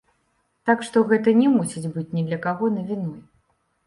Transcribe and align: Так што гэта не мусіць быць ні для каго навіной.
Так 0.69 0.79
што 0.87 1.03
гэта 1.11 1.33
не 1.41 1.51
мусіць 1.57 1.91
быць 1.97 2.05
ні 2.15 2.23
для 2.31 2.39
каго 2.47 2.71
навіной. 2.79 3.21